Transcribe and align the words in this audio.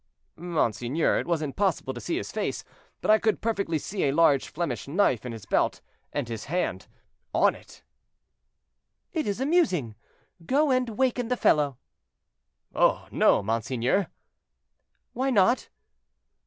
"Monseigneur, 0.35 1.19
it 1.19 1.27
was 1.27 1.43
impossible 1.43 1.93
to 1.93 2.01
see 2.01 2.17
his 2.17 2.31
face; 2.31 2.63
but 3.01 3.11
I 3.11 3.19
could 3.19 3.39
perfectly 3.39 3.77
see 3.77 4.05
a 4.05 4.11
large 4.11 4.47
Flemish 4.47 4.87
knife 4.87 5.27
in 5.27 5.31
his 5.31 5.45
belt, 5.45 5.79
and 6.11 6.27
his 6.27 6.45
hand, 6.45 6.87
on 7.35 7.53
it." 7.53 7.83
"It 9.13 9.27
is 9.27 9.39
amusing; 9.39 9.93
go 10.43 10.71
and 10.71 10.89
waken 10.97 11.27
the 11.27 11.37
fellow." 11.37 11.77
"Oh, 12.73 13.07
no, 13.11 13.43
monseigneur." 13.43 14.07
"Why 15.13 15.29
not?" 15.29 15.69